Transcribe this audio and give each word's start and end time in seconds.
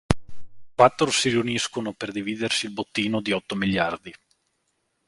I 0.13 0.73
quattro 0.73 1.11
si 1.11 1.29
riuniscono 1.29 1.93
per 1.93 2.11
dividersi 2.11 2.65
il 2.65 2.71
bottino 2.71 3.21
di 3.21 3.33
otto 3.33 3.53
miliardi. 3.53 4.11